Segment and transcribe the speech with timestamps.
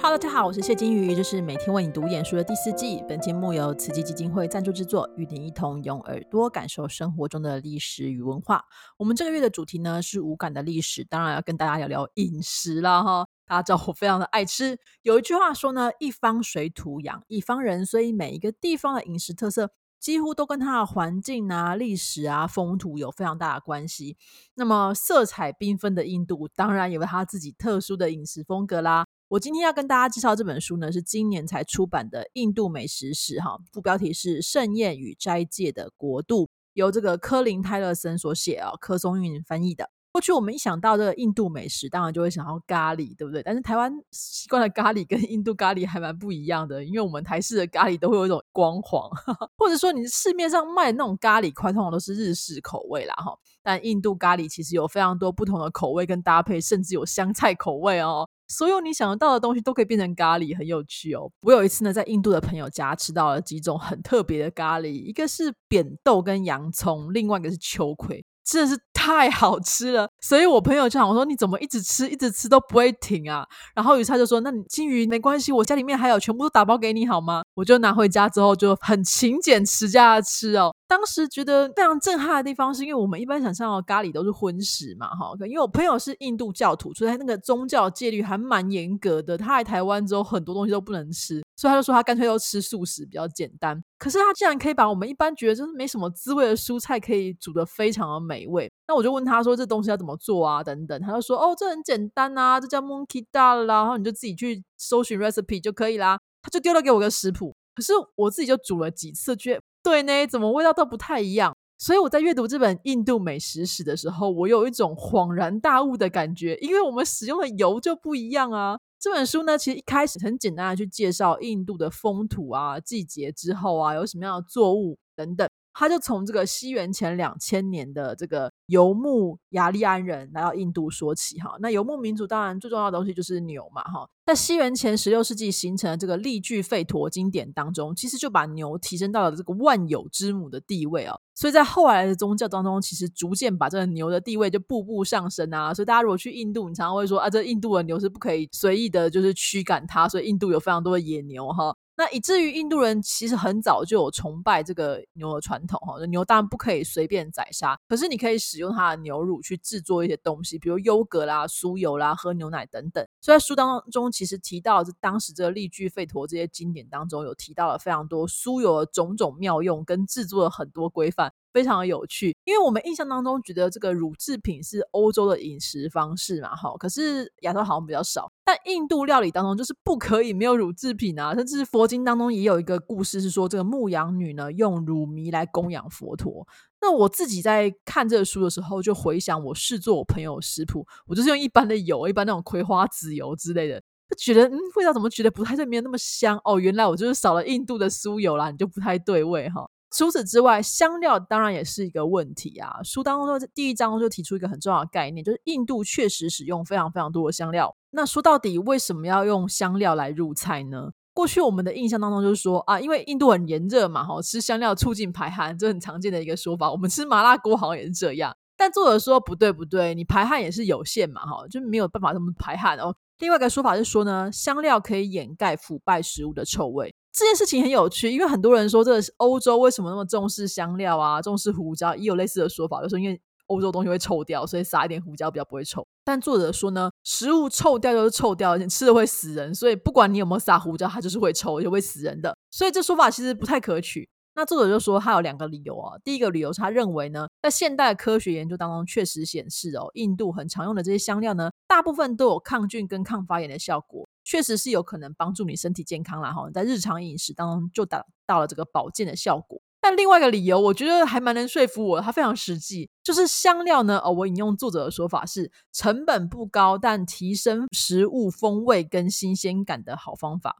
[0.00, 3.02] Hello，大家好，我是谢金鱼，这是每天为你读演书的第四季。
[3.08, 8.64] 本节目由慈济基金会赞助制作，与您一同用耳朵感受生活中的历史与文化。
[8.96, 13.26] 我们这个月的主题呢是无感的历史，当然要跟大家聊聊饮食啦哈。
[13.44, 19.68] 大家知道我非常的爱吃，有一句话说呢，一方水土养一方人，所以每一个地方的饮食特色
[20.00, 24.16] 几乎都跟它的环境啊、历史啊、风土有非常大的关系。
[24.54, 29.06] 那么色彩缤纷的印度，当然有它自己特殊的饮食风格啦。
[29.28, 39.90] 我今天要跟大家介绍这本书呢，是今年才出版的《印度美食史》哈，副标题是《盛宴与斋戒的国度》，由这个科林泰勒森所写啊，柯松韵翻译的。
[40.10, 43.42] 过去我们一想到这个印度美食，当然就会想到咖喱，对不对？
[43.42, 49.08] 但是台湾习惯的咖喱跟印度咖喱还蛮不一样的，因为我们台式的咖喱都会有一种光黄，
[49.58, 53.36] 或者说你市面上卖的那种咖喱块，通常都是日式口味啦哈。
[53.62, 58.28] 但印度咖喱其实有非常多不同的口味跟搭配，甚至有香菜口味哦。
[58.50, 61.30] 所有你想得到的东西都可以变成咖喱，很有趣哦。
[61.42, 70.06] 我有一次呢，在印度的朋友家吃到了几种很特别的咖喱，一个是扁豆跟洋葱，另外一个是秋葵，真的是太好吃了。
[70.20, 80.74] 所以我朋友就想我说：“你怎么一直吃，一直吃都不会停啊？”然后于是他就说：“那你金鱼没关系，我家里面还有，全部都打包给你好吗？”我就拿回家之后就很勤俭持家的吃哦。
[80.88, 85.32] 当时觉得非常震撼的地方，是因为我们一般想象的咖喱都是荤食嘛，哈。
[85.46, 89.36] 因为我朋友是印度教徒，所以他那个宗教戒律还蛮严格的。
[89.36, 93.78] 他来台湾之后，很多东西都不能吃，所以他就说他干脆都吃素食，比较简单。
[93.98, 98.72] 可是他竟然可以把我们一般觉得就是没什么滋味的蔬菜，可以煮的非常的美味。
[98.86, 100.64] 那我就问他说这东西要怎么做啊？
[100.64, 106.18] 等等，他就说哦，这很简单啊，这叫 monkey dal 啦，然后你就自己去搜寻 recipe 就可以啦。
[106.40, 109.60] 他就丢了给我个食谱，可是我自己就煮了几次，觉得。
[109.82, 111.54] 对呢，怎么味道都不太一样？
[111.78, 118.78] 所以我在阅读这本印度美食史的时候，我有一种恍然大悟的感觉，因为我们使用的油就不一样啊。
[118.98, 125.48] 这本书呢，其实一开始很简单的去介绍印度的风土啊、季节之后啊，有什么样的作物等等。
[125.78, 131.54] 他就从这个西元前两千年的这个游牧雅利安人来到印度说起哈。
[131.60, 134.04] 那游牧民族当然最重要的东西就是牛嘛哈。
[134.26, 141.20] 在西元前十六世纪形成的这个例句吠陀经典当中，其实就把牛提升到了这个万有之母的地位哦。
[141.36, 145.72] 所以在后来的宗教当中，其实逐渐把这个牛的地位就步步上升啊。
[145.72, 150.08] 所以大家如果去印度，你常常会说啊，这印度的牛是不可以随意的，就是驱赶它。
[150.08, 151.72] 所以印度有非常多的野牛哈。
[151.98, 163.04] 那以至于印度人其实很早就有崇拜这个牛的传统哈，牛当然不可以随便宰杀，可是你可以使用它的牛乳去制作一些东西，比如优格啦、酥油啦、喝牛奶等等。
[163.20, 171.32] 所以在书当中其实提到，这当时这个例句吠陀这些经典当中有提到了非常多酥油的种种妙用跟制作的很多规范。
[171.52, 178.30] 非常的有趣，因为我们印象当中觉得这个乳制品是欧洲的饮食方式嘛，哈，可是亚洲好像比较少。
[178.44, 186.46] 但印度料理当中就是不可以没有乳制品啊，甚至佛经当中也有一个故事是说，这个牧羊女呢用乳糜来供养佛陀。
[186.80, 193.80] 那我自己在看这个书的时候，就回想我试做我朋友食谱，我就是用一般的油，一般那种葵花籽油之类的，
[194.10, 199.68] 就觉得嗯味道怎么觉得不太对，没有那么香哦，原来我就是少了印度的酥油啦，你就不太对味哈。
[199.90, 202.82] 除此之外，香料当然也是一个问题啊。
[202.82, 207.74] 书当中第一章就提出一个很重要的概念，就是印度确实使用非常非常多的香料。
[207.90, 210.90] 那说到底，为什么要用香料来入菜呢？
[211.14, 216.70] 过去我们的印象当中就是说啊，因为印度很炎热嘛，哈，吃香料促进排汗，这很常见的一个说法。
[216.70, 218.36] 我们吃麻辣锅好像也是这样。
[218.56, 222.94] 但作者说不对不对，你排汗也是有限嘛，哈，就没有办法这么排汗哦。
[223.18, 226.94] 另外一个说法是说呢，香料可以掩盖腐败食物的臭味。
[227.12, 235.86] 这件事情很有趣，因为很多人说，这是欧洲为什么那么重视香料啊，重视胡椒，也有类似的说法，就说因为欧洲东西会臭掉，所以撒一点胡椒比较不会臭。
[236.04, 242.36] 但作者说呢，食物臭掉就是臭掉，而且吃了会死人，所以不管你有没有撒胡椒，它就是会臭，而且会死人的。
[242.50, 244.08] 所以这说法其实不太可取。
[244.34, 254.08] 那作者就说他有两个理由啊，第一个理由他认为呢，在现代科学研究当中确实显示哦，印度很常用的这些香料呢，大部分都有抗菌跟抗发炎的效果。
[254.28, 259.58] 确实是有可能帮助你身体健康啦，哈，在日常饮食当中就达到了这个保健的效果。
[259.80, 270.56] 但另外一个理由，我觉得还蛮能说服我，它非常实际，就是香料呢，哦，我引用作者的说法是，成本不高，但提升食物风味跟新鲜感的好方法。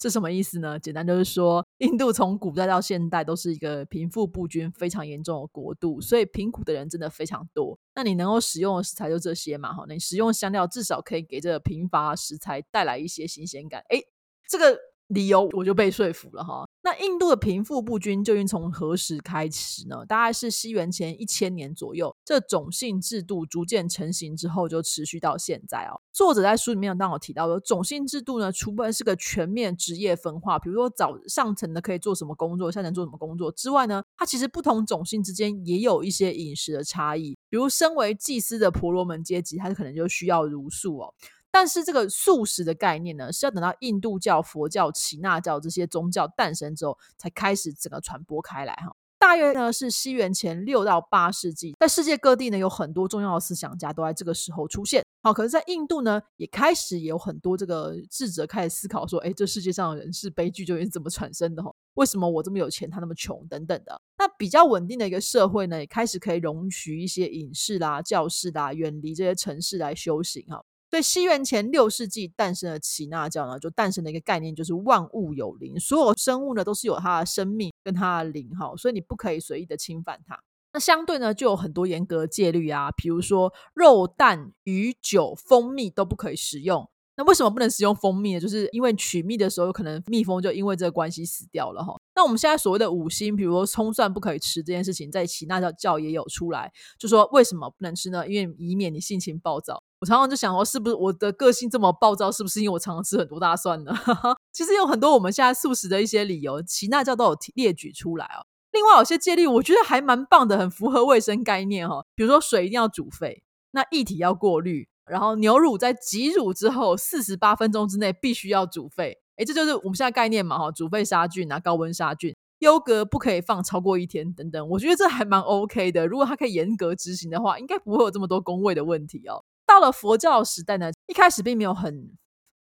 [0.00, 0.78] 这什么意思呢？
[0.78, 7.78] 简单就是说，印度从古代到现代都是一个贫富不均非常严重的国度，所以贫苦的人真的非常多。
[7.94, 9.74] 那你能够使用的食材就这些嘛？
[9.74, 13.82] 哈，你使用香料至少可以给这个贫乏食材带来一些新鲜感。
[13.90, 14.02] 诶，
[14.48, 14.74] 这个
[15.10, 16.66] 理由我就被说服了哈。
[16.82, 20.04] 那印度的贫富不均究竟从何时开始呢？
[20.06, 26.00] 大概是西元前一千年左右，这种姓制度逐渐成型之后，就持续到现在哦。
[26.12, 37.36] 作者在书里面当我提到的种姓制度呢，除了是个全面职业分化，比如说早上层的可以做什么工作，下层做什么工作之外呢，它其实不同种姓之间也有一些饮食的差异。
[37.50, 41.14] 比如身为祭司的婆罗门阶级，他可能就需要茹素哦。
[41.52, 48.94] 但是这个素食的概念呢，是要等到印度教、佛教、耆那教这些宗教诞生之后，才开始整个传播开来哈。
[49.18, 55.04] 大约呢是西元前六到八世纪，在世界各地呢有很多重要的思想家都在这个时候出现。
[55.22, 61.62] 好，可是，在印度呢，也开始有很多这个智者开始思考说，哎，这世界上的人是悲剧究竟是怎么产生的？
[61.62, 63.46] 哈，为什么我这么有钱，他那么穷？
[63.46, 64.00] 等等的。
[64.16, 70.64] 那比较稳定的一个社会呢，也开始可以容许一些隐士啦、教士啦，远离这些城市来修行哈。
[70.90, 80.36] 所以西元前六世纪诞生的耆那教呢，就诞生的一个概念就是万物有灵，所有生物呢都是有它的生命跟它的灵哈，所以你不可以随意的侵犯它。
[80.72, 86.88] 那相对呢，就有很多严格戒律啊，比如说肉、蛋、鱼、酒、蜂蜜都不可以食用。
[87.16, 88.40] 那为什么不能使用蜂蜜呢？
[88.40, 91.99] 就是因为取蜜的时候，有可能蜜蜂就因为这个关系死掉了哈。
[92.14, 98.26] 那我们现在所谓的五星，比如说葱蒜不可以吃这件事情，在耆那教教也有出来，就说为什么不能吃呢？
[98.28, 99.82] 因为以免你性情暴躁。
[100.00, 103.92] 我常常就想说，是不是我的个性这么暴躁，是不是因为我常常吃很多大蒜呢？
[104.52, 108.44] 其实有很多我们现在素食的一些理由，耆那教都有列举出来哦。
[108.72, 112.04] 另外有些戒律，我觉得还蛮棒的，很符合卫生概念哈。
[112.14, 113.42] 比如说水一定要煮沸，
[113.72, 119.19] 那液体要过滤，然后牛乳在挤乳之后四十八分钟之内必须要煮沸。
[119.40, 122.36] 哎，这就是我们现在概念嘛哈，煮沸杀菌啊，高温杀菌。
[122.58, 124.68] 优格不可以放超过一天，等等。
[124.68, 126.06] 我觉得这还蛮 OK 的。
[126.06, 129.42] 如果它可以严格执行的话，应该不会有这么多工位的问题哦。
[129.66, 132.10] 到了佛教时代呢，一开始并没有很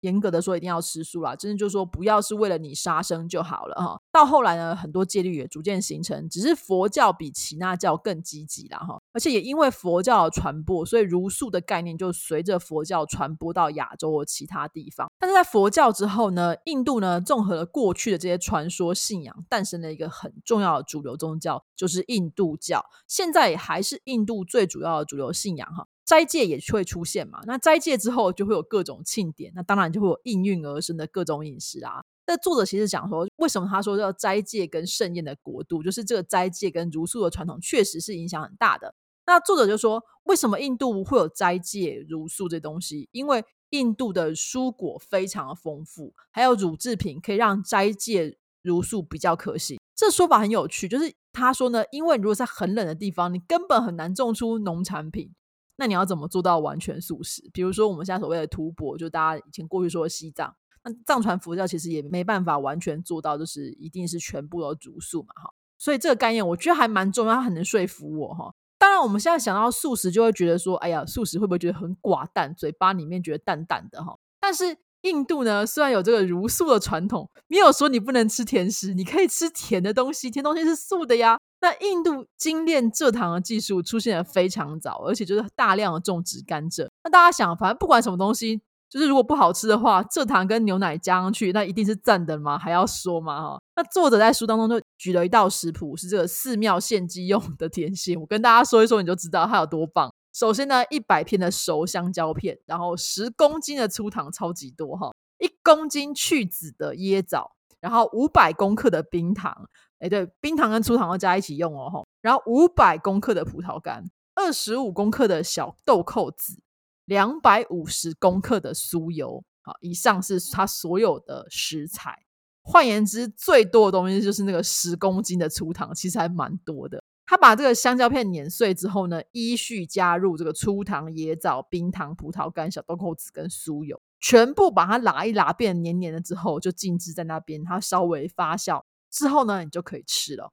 [0.01, 4.01] 严格的说一定要吃素啦，真的就是说不要是为了你杀生就好了哈。
[4.13, 9.01] 到后来呢，很多戒律也逐渐形成，只是佛教比耆那教更积极啦哈。
[9.13, 15.11] 而且也因为佛教的传播，所以茹素的概念就随着佛教传播到亚洲和其他地方。
[15.19, 22.85] 但是在佛教之后呢，印度呢综合了过去的这些传说信仰，诞生了一个很重要的主流宗教，就是印度教。
[23.07, 25.87] 现在也还是印度最主要的主流信仰哈。
[26.09, 27.39] 斋戒也会出现嘛？
[27.45, 32.03] 那斋戒之后就会有各种庆典，那当然就会有应运而生的各种饮食啊。
[32.27, 38.95] 那作者其实讲说，为什么他说叫斋戒跟盛宴的国度，就是这个斋戒跟茹素的传统确实是影响很大的。
[39.27, 43.11] 那作者就说，为什么印度会有斋戒茹素这东西？
[43.13, 49.79] 因为印度的蔬果非常的丰富，还有乳制品可以让斋戒茹素比较可行。
[49.95, 55.35] 这说法很有趣，就是他说呢，因为如果在很冷的地方，你根本很难种出农产品。
[55.81, 57.49] 那你要怎么做到完全素食？
[57.53, 60.53] 比如说我们现在所谓的吐蕃，就大家以前过去说的西藏，
[60.83, 65.55] 那藏传佛教其实也没办法完全做到，就是一定是全部都煮素嘛，哈。
[65.79, 68.53] 所以这个概念我觉得还蛮重要，它很能说服我，哈。
[68.77, 74.19] 当然我们现在想到素食，就会觉得说，哎呀，素食会不会觉得很寡淡，嘴巴里面觉得淡淡的，哈。
[74.41, 81.39] 但是印度呢，虽然有这个茹素的传统，没有说你不能吃甜食，你可以吃甜的东西，甜东西是素的呀。
[81.61, 86.89] 那印度精炼蔗糖的技术出现的非常早，而且就是大量的种植甘蔗。
[87.03, 92.57] 那大家想，反正不管什么东西，就是如果不好吃的话，蔗糖跟牛奶加上去，那一定是赞的吗？
[92.57, 93.41] 还要说吗？
[93.43, 93.61] 哈。
[93.75, 98.21] 那作者在书当中就举了一道食谱，是这个寺庙献祭用的甜心。
[98.21, 100.13] 我跟大家说一说，你就知道它有多棒。
[100.33, 107.51] 首先呢，一百片的熟香蕉片，然后十公斤的粗糖，超级多哈，一公斤去籽的椰枣，
[107.81, 109.69] 然后五百公克的冰糖。
[109.99, 112.09] 哎，对，冰糖跟粗糖都加一起用哦，吼。
[112.21, 116.61] 然后五百公克的葡萄干，二十五公克的小豆蔻籽，
[117.05, 119.43] 两百五十公克的酥油。
[119.63, 122.25] 好，以上是它所有的食材。
[122.63, 127.03] 换言之，最多的东西就是那个十公斤的粗糖，其实还蛮多的。
[127.27, 138.83] 他把这个香蕉片碾碎之后呢，依序加入这个粗糖、椰枣、冰糖、葡萄干、小豆蔻籽跟酥油，全部把它拉一拉，变黏黏的之后，就静置在那边，它稍微发酵。
[139.11, 140.53] 之后呢，你就可以吃了。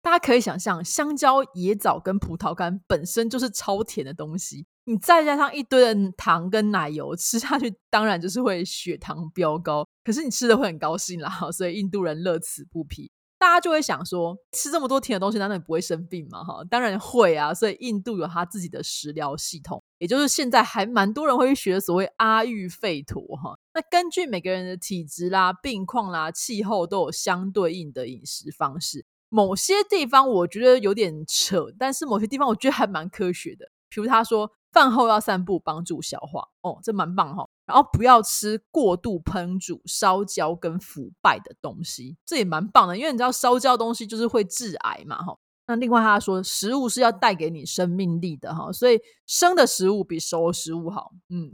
[0.00, 9.86] 大家可以想象，香蕉、野枣跟葡萄干本身就是超甜的东西，你再加上一堆的糖跟奶油，吃下去当然就是会血糖飙高。
[10.02, 13.12] 可是你吃的会很高兴啦，所以印度人乐此不疲。
[13.38, 16.42] 大家就会想说，吃这么多甜的东西，难道你不会生病吗？
[16.42, 17.54] 哈，当然会啊。
[17.54, 23.56] 所以印度有他自己的食疗系统，也就是现在还蛮多人会去学所谓阿育吠陀哈。
[23.72, 29.06] 那根据每个人的体质啦、病况啦、气候，都有相对应的饮食方式。
[29.28, 33.70] 某些地方我觉得有点扯，但是某些地方我觉得还蛮科学的。
[33.88, 36.48] 比如他说，饭后要散步，帮助消化。
[36.62, 37.48] 哦，这蛮棒哈。
[37.64, 45.38] 然后不要吃过度烹煮、烧焦跟腐败的东西，这也蛮棒的，因为你知道烧焦东西就是会致癌嘛，哈。
[45.66, 51.12] 那另外他说，食物是要带给你生命力的哈，所以生的食物比熟的食物好。
[51.28, 51.50] 嗯，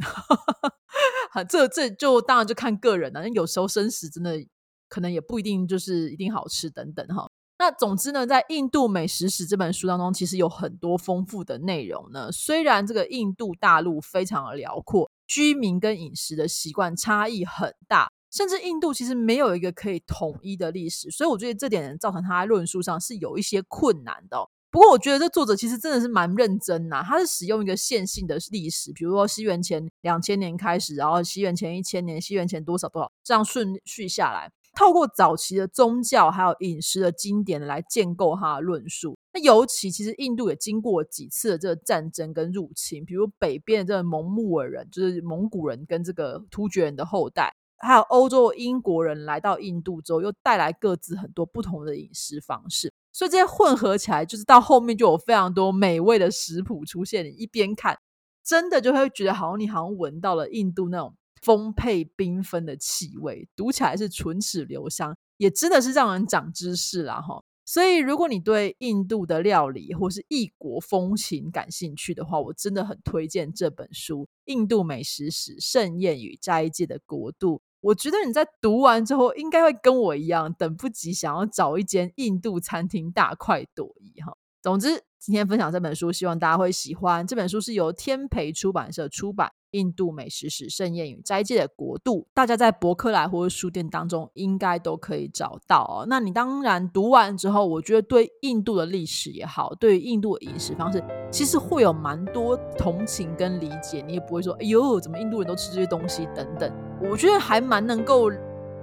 [1.48, 4.44] 这这就当然就看个人了，那有时候生食真的
[4.88, 7.30] 可能也不一定就是一定好吃等等哈。
[7.60, 12.30] 那总之呢，在《印度美食史》这本书当中，其实有很多丰富的内容呢。
[12.30, 24.48] 虽然这个印度大陆非常的辽阔，居民跟饮食的习惯差异很大，甚至印度其实没有一个可以统一的历史，所以我觉得这点造成他在论述上是有一些困难的。
[24.70, 34.52] 不过，我觉得这作者其实真的是蛮认真呐，他是使用一个线性的历史，比如说西元前两千年开始，然后西元前一千年，西元前多少多少，这样顺序下来。
[34.76, 39.18] 透过早期的宗教还有饮食的经典来建构他的论述。
[39.32, 52.92] 那尤其其实印度也经过几次的这个战争跟入侵，比如北边的这个蒙木尔人，就是蒙古人跟这个突厥人的后代，还有欧洲英国人来到印度之后，又带来各自很多不同的饮食方式。
[53.12, 57.24] 所以这些混合起来，就是到后面就有非常多美味的食谱出现。
[57.24, 57.98] 你一边看，
[58.44, 61.14] 真的就会觉得好像你好像闻到了印度那种。
[61.40, 67.40] 丰沛缤纷的气味，读起来是唇齿留香，也真的是让人长知识啦哈。
[67.64, 77.56] 所以，如果你对印度的料理或是异国风情感兴趣的话，我真的很推荐这本书《印度美食史：盛宴与斋戒的国度》。
[77.80, 84.36] 我觉得你在读完之后，应该会跟我一样，等不及想要找一间印度餐厅大快朵颐哈。
[84.60, 87.26] 总之，今天分享这本书，希望大家会喜欢。
[87.26, 89.52] 这本书是由天培出版社出版。
[89.72, 96.06] 印度美食史盛宴与斋戒的国度，大家在博客来或者书店当中应该都可以找到哦。
[96.08, 104.02] 那你当然读完之后，我觉得对印度的历史也好，对印度的饮食方式，其实会有蛮多同情跟理解。
[104.06, 106.72] 你也不会说，哎呦，怎么印度人都吃这些东西等等。
[107.00, 108.30] 我觉得还蛮能够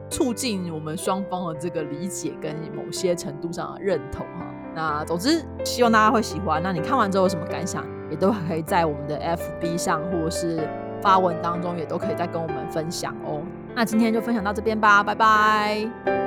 [0.10, 4.46] 促进我们双方的这个理解跟某些程度上的认同哈。
[4.74, 6.62] 那总之，希望大家会喜欢。
[6.62, 7.86] 那你看完之后有什么感想？
[8.12, 10.60] 也都可以在我们的 FB 上，或者是
[11.02, 13.42] 发文当中，也都可以再跟我们分享哦。
[13.74, 16.25] 那今天就分享到这边吧，拜拜。